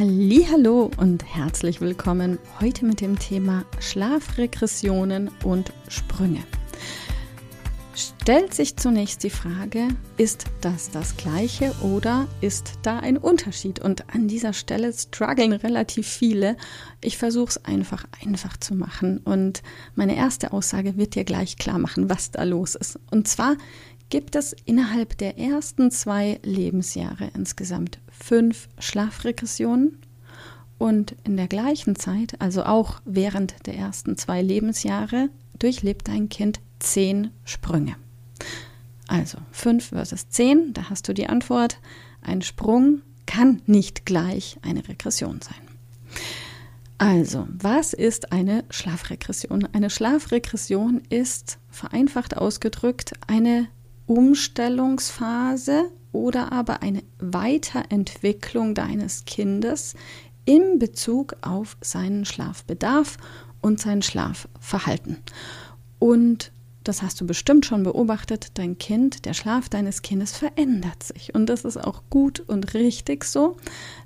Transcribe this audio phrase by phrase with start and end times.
[0.00, 6.44] Hallo und herzlich willkommen heute mit dem Thema Schlafregressionen und Sprünge.
[7.96, 13.80] Stellt sich zunächst die Frage, ist das das gleiche oder ist da ein Unterschied?
[13.80, 16.56] Und an dieser Stelle strugglen relativ viele.
[17.00, 19.64] Ich versuche es einfach einfach zu machen und
[19.96, 23.00] meine erste Aussage wird dir gleich klar machen, was da los ist.
[23.10, 23.56] Und zwar
[24.10, 29.98] gibt es innerhalb der ersten zwei Lebensjahre insgesamt fünf Schlafregressionen
[30.78, 36.60] und in der gleichen Zeit, also auch während der ersten zwei Lebensjahre, durchlebt dein Kind
[36.78, 37.96] zehn Sprünge.
[39.08, 41.80] Also fünf versus zehn, da hast du die Antwort.
[42.22, 45.68] Ein Sprung kann nicht gleich eine Regression sein.
[46.98, 49.68] Also, was ist eine Schlafregression?
[49.72, 53.68] Eine Schlafregression ist vereinfacht ausgedrückt eine
[54.08, 59.94] Umstellungsphase oder aber eine Weiterentwicklung deines Kindes
[60.46, 63.18] in Bezug auf seinen Schlafbedarf
[63.60, 65.18] und sein Schlafverhalten.
[65.98, 66.52] Und
[66.84, 71.34] das hast du bestimmt schon beobachtet, dein Kind, der Schlaf deines Kindes verändert sich.
[71.34, 73.58] Und das ist auch gut und richtig so,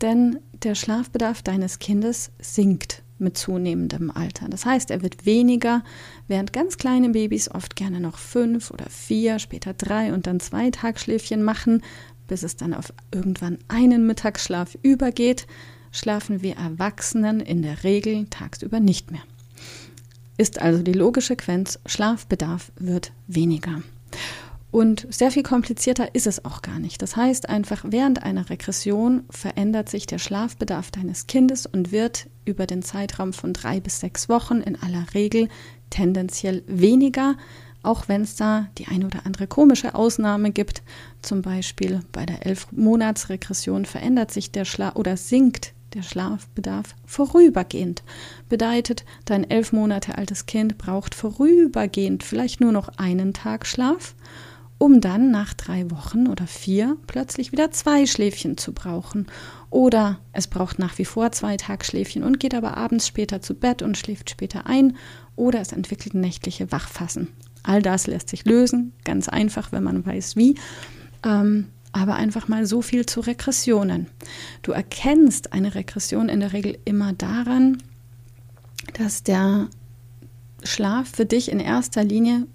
[0.00, 4.48] denn der Schlafbedarf deines Kindes sinkt mit zunehmendem Alter.
[4.48, 5.82] Das heißt, er wird weniger,
[6.28, 10.70] während ganz kleine Babys oft gerne noch fünf oder vier, später drei und dann zwei
[10.70, 11.82] Tagschläfchen machen,
[12.28, 15.46] bis es dann auf irgendwann einen Mittagsschlaf übergeht,
[15.90, 19.22] schlafen wir Erwachsenen in der Regel tagsüber nicht mehr.
[20.36, 23.82] Ist also die logische Quenz, Schlafbedarf wird weniger.
[24.74, 27.00] Und sehr viel komplizierter ist es auch gar nicht.
[27.00, 32.66] Das heißt einfach, während einer Regression verändert sich der Schlafbedarf deines Kindes und wird über
[32.66, 35.48] den Zeitraum von drei bis sechs Wochen in aller Regel
[35.90, 37.36] tendenziell weniger,
[37.84, 40.82] auch wenn es da die ein oder andere komische Ausnahme gibt.
[41.22, 48.02] Zum Beispiel bei der Elf-Monats-Regression verändert sich der Schlaf oder sinkt der Schlafbedarf vorübergehend.
[48.48, 54.16] Bedeutet, dein elf Monate altes Kind braucht vorübergehend vielleicht nur noch einen Tag Schlaf
[54.78, 59.26] um dann nach drei Wochen oder vier plötzlich wieder zwei Schläfchen zu brauchen.
[59.70, 63.82] Oder es braucht nach wie vor zwei Tagschläfchen und geht aber abends später zu Bett
[63.82, 64.96] und schläft später ein.
[65.36, 67.28] Oder es entwickelt nächtliche Wachfassen.
[67.62, 70.56] All das lässt sich lösen, ganz einfach, wenn man weiß wie.
[71.24, 74.08] Ähm, aber einfach mal so viel zu Regressionen.
[74.62, 77.78] Du erkennst eine Regression in der Regel immer daran,
[78.94, 79.68] dass der
[80.64, 82.46] Schlaf für dich in erster Linie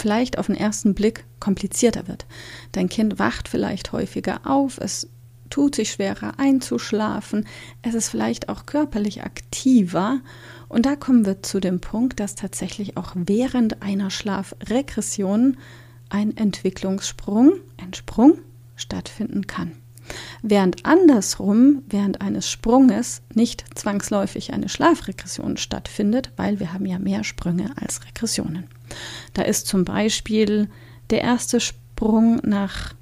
[0.00, 2.26] vielleicht auf den ersten Blick komplizierter wird.
[2.72, 5.08] Dein Kind wacht vielleicht häufiger auf, es
[5.50, 7.46] tut sich schwerer einzuschlafen,
[7.82, 10.20] es ist vielleicht auch körperlich aktiver.
[10.68, 15.56] Und da kommen wir zu dem Punkt, dass tatsächlich auch während einer Schlafregression
[16.08, 18.38] ein Entwicklungssprung, ein Sprung
[18.74, 19.72] stattfinden kann.
[20.42, 27.24] Während andersrum, während eines Sprunges, nicht zwangsläufig eine Schlafregression stattfindet, weil wir haben ja mehr
[27.24, 28.68] Sprünge als Regressionen.
[29.34, 30.68] Da ist zum Beispiel
[31.10, 32.94] der erste Sprung nach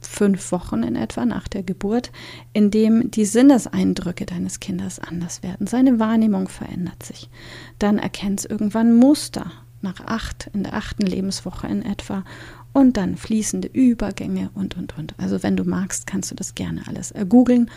[0.00, 2.12] fünf Wochen in etwa nach der Geburt,
[2.52, 5.66] in dem die Sinneseindrücke deines Kindes anders werden.
[5.66, 7.30] Seine Wahrnehmung verändert sich.
[7.78, 9.50] Dann erkennt es irgendwann Muster
[9.80, 12.24] nach acht, in der achten Lebenswoche in etwa.
[12.74, 15.14] Und dann fließende Übergänge und, und, und.
[15.16, 17.70] Also wenn du magst, kannst du das gerne alles ergoogeln.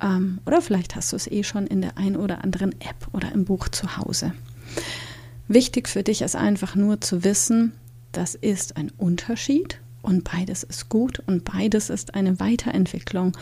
[0.00, 3.32] Ähm, oder vielleicht hast du es eh schon in der ein oder anderen App oder
[3.32, 4.32] im Buch zu Hause.
[5.48, 7.72] Wichtig für dich ist einfach nur zu wissen,
[8.12, 13.32] das ist ein Unterschied und beides ist gut und beides ist eine Weiterentwicklung.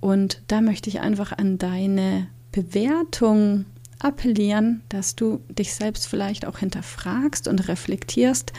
[0.00, 3.66] Und da möchte ich einfach an deine Bewertung
[3.98, 8.52] appellieren, dass du dich selbst vielleicht auch hinterfragst und reflektierst,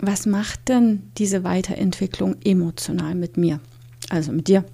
[0.00, 3.60] was macht denn diese Weiterentwicklung emotional mit mir,
[4.08, 4.64] also mit dir.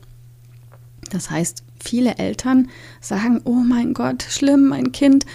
[1.10, 2.68] Das heißt, viele Eltern
[3.00, 5.26] sagen, oh mein Gott, schlimm, mein Kind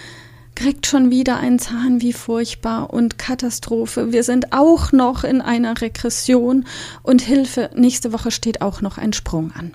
[0.56, 4.12] kriegt schon wieder einen Zahn, wie furchtbar und Katastrophe.
[4.12, 6.66] Wir sind auch noch in einer Regression
[7.02, 9.74] und Hilfe, nächste Woche steht auch noch ein Sprung an.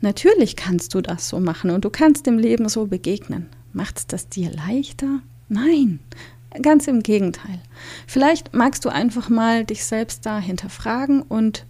[0.00, 3.48] Natürlich kannst du das so machen und du kannst dem Leben so begegnen.
[3.72, 5.20] Macht es das dir leichter?
[5.48, 6.00] Nein,
[6.60, 7.60] ganz im Gegenteil.
[8.06, 11.66] Vielleicht magst du einfach mal dich selbst da hinterfragen und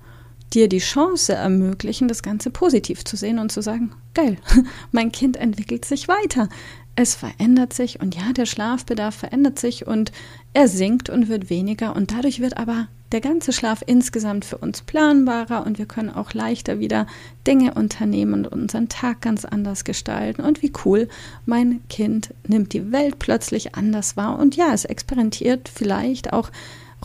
[0.52, 4.36] dir die Chance ermöglichen, das Ganze positiv zu sehen und zu sagen, geil,
[4.92, 6.48] mein Kind entwickelt sich weiter.
[6.94, 10.12] Es verändert sich und ja, der Schlafbedarf verändert sich und
[10.52, 14.82] er sinkt und wird weniger und dadurch wird aber der ganze Schlaf insgesamt für uns
[14.82, 17.06] planbarer und wir können auch leichter wieder
[17.46, 20.42] Dinge unternehmen und unseren Tag ganz anders gestalten.
[20.42, 21.08] Und wie cool,
[21.46, 26.50] mein Kind nimmt die Welt plötzlich anders wahr und ja, es experimentiert vielleicht auch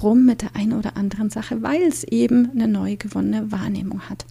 [0.02, 4.26] rum mit der einen oder anderen Sache, weil es eben eine neu gewonnene Wahrnehmung hat.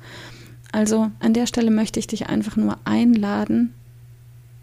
[0.73, 3.75] Also an der Stelle möchte ich dich einfach nur einladen,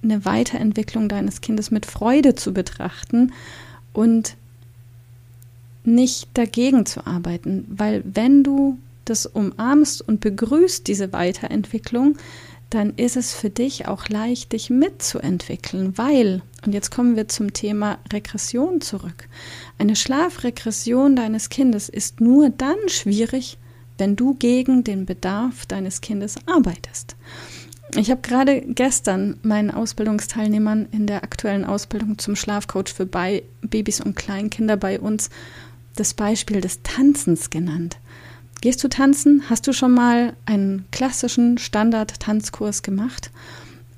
[0.03, 3.31] eine Weiterentwicklung deines Kindes mit Freude zu betrachten
[3.93, 4.35] und
[5.83, 12.17] nicht dagegen zu arbeiten, weil wenn du das umarmst und begrüßt diese Weiterentwicklung,
[12.69, 17.53] dann ist es für dich auch leicht, dich mitzuentwickeln, weil, und jetzt kommen wir zum
[17.53, 19.27] Thema Regression zurück,
[19.77, 23.57] eine Schlafregression deines Kindes ist nur dann schwierig,
[23.97, 27.15] wenn du gegen den Bedarf deines Kindes arbeitest.
[27.95, 34.15] Ich habe gerade gestern meinen Ausbildungsteilnehmern in der aktuellen Ausbildung zum Schlafcoach für Babys und
[34.15, 35.29] Kleinkinder bei uns
[35.95, 37.97] das Beispiel des Tanzens genannt.
[38.61, 39.43] Gehst du tanzen?
[39.49, 43.29] Hast du schon mal einen klassischen Standard-Tanzkurs gemacht?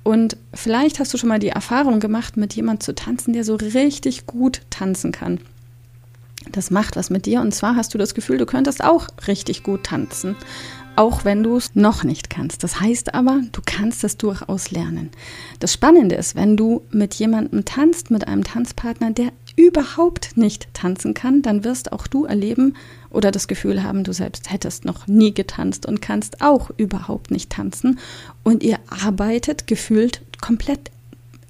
[0.02, 3.56] Und vielleicht hast du schon mal die Erfahrung gemacht, mit jemandem zu tanzen, der so
[3.56, 5.40] richtig gut tanzen kann.
[6.52, 9.62] Das macht was mit dir und zwar hast du das Gefühl, du könntest auch richtig
[9.62, 10.36] gut tanzen
[10.96, 12.64] auch wenn du es noch nicht kannst.
[12.64, 15.10] Das heißt aber, du kannst es durchaus lernen.
[15.60, 21.14] Das Spannende ist, wenn du mit jemandem tanzt, mit einem Tanzpartner, der überhaupt nicht tanzen
[21.14, 22.74] kann, dann wirst auch du erleben
[23.10, 27.50] oder das Gefühl haben, du selbst hättest noch nie getanzt und kannst auch überhaupt nicht
[27.50, 27.98] tanzen.
[28.42, 30.90] Und ihr arbeitet gefühlt komplett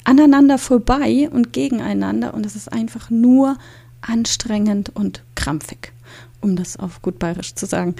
[0.05, 3.57] aneinander vorbei und gegeneinander und es ist einfach nur
[4.01, 5.93] anstrengend und krampfig
[6.47, 7.95] um das auf gut bayerisch zu sagen.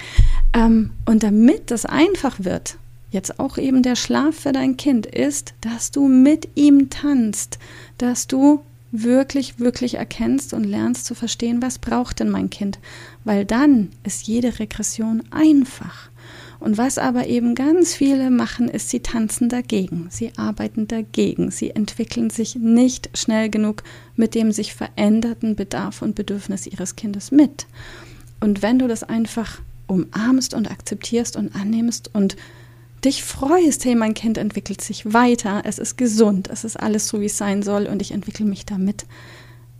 [0.53, 2.77] Ähm, und damit das einfach wird,
[3.11, 7.59] jetzt auch eben der Schlaf für dein Kind, ist, dass du mit ihm tanzt,
[7.97, 8.61] dass du
[8.91, 12.79] wirklich, wirklich erkennst und lernst zu verstehen, was braucht denn mein Kind,
[13.25, 16.09] weil dann ist jede Regression einfach.
[16.59, 21.71] Und was aber eben ganz viele machen, ist, sie tanzen dagegen, sie arbeiten dagegen, sie
[21.71, 23.83] entwickeln sich nicht schnell genug
[24.15, 27.67] mit dem sich veränderten Bedarf und Bedürfnis ihres Kindes mit.
[28.39, 32.35] Und wenn du das einfach umarmst und akzeptierst und annimmst und
[33.05, 37.21] dich freust, hey, mein Kind entwickelt sich weiter, es ist gesund, es ist alles so,
[37.21, 39.05] wie es sein soll und ich entwickle mich damit,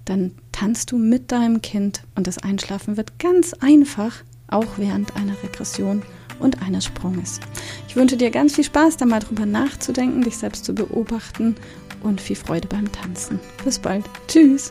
[0.06, 5.36] dann tanzt du mit deinem Kind und das Einschlafen wird ganz einfach, auch während einer
[5.44, 6.04] Regression
[6.40, 7.40] und eines Sprunges.
[7.88, 11.56] Ich wünsche dir ganz viel Spaß, da mal drüber nachzudenken, dich selbst zu beobachten
[12.04, 13.40] und viel Freude beim Tanzen.
[13.64, 14.06] Bis bald.
[14.28, 14.70] Tschüss.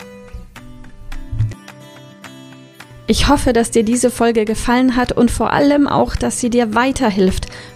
[3.09, 6.75] Ich hoffe, dass dir diese Folge gefallen hat und vor allem auch, dass sie dir
[6.75, 7.47] weiterhilft.